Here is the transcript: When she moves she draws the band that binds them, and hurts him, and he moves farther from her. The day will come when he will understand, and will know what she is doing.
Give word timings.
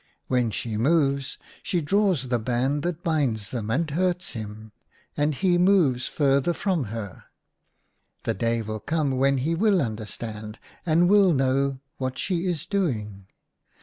When 0.25 0.49
she 0.49 0.77
moves 0.77 1.37
she 1.61 1.79
draws 1.79 2.29
the 2.29 2.39
band 2.39 2.81
that 2.81 3.03
binds 3.03 3.51
them, 3.51 3.69
and 3.69 3.87
hurts 3.87 4.31
him, 4.33 4.71
and 5.15 5.35
he 5.35 5.59
moves 5.59 6.07
farther 6.07 6.53
from 6.53 6.85
her. 6.85 7.25
The 8.23 8.33
day 8.33 8.63
will 8.63 8.79
come 8.79 9.11
when 9.17 9.37
he 9.37 9.53
will 9.53 9.79
understand, 9.79 10.57
and 10.87 11.07
will 11.07 11.33
know 11.33 11.81
what 11.99 12.17
she 12.17 12.47
is 12.47 12.65
doing. 12.65 13.27